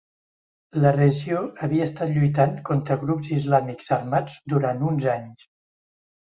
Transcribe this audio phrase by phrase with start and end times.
[0.83, 5.47] La regió havia estat lluitant contra grups islàmics armats durant uns anys.